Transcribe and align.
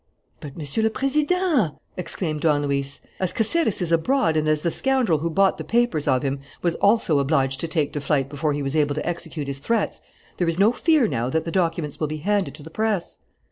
"But, 0.39 0.57
Monsieur 0.57 0.81
le 0.81 0.89
Président," 0.89 1.77
exclaimed 1.95 2.41
Don 2.41 2.63
Luis, 2.63 3.01
"as 3.19 3.31
Caceres 3.31 3.83
is 3.83 3.91
abroad 3.91 4.35
and 4.35 4.47
as 4.49 4.63
the 4.63 4.71
scoundrel 4.71 5.19
who 5.19 5.29
bought 5.29 5.59
the 5.59 5.63
papers 5.63 6.07
of 6.07 6.23
him 6.23 6.39
was 6.63 6.73
also 6.73 7.19
obliged 7.19 7.59
to 7.59 7.67
take 7.67 7.93
to 7.93 8.01
flight 8.01 8.27
before 8.27 8.53
he 8.53 8.63
was 8.63 8.75
able 8.75 8.95
to 8.95 9.07
execute 9.07 9.45
his 9.45 9.59
threats, 9.59 10.01
there 10.37 10.49
is 10.49 10.57
no 10.57 10.71
fear 10.71 11.07
now 11.07 11.29
that 11.29 11.45
the 11.45 11.51
documents 11.51 11.99
will 11.99 12.07
be 12.07 12.17
handed 12.17 12.55
to 12.55 12.63
the 12.63 12.71
press." 12.71 13.19